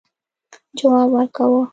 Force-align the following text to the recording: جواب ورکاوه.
جواب 0.77 1.09
ورکاوه. 1.13 1.63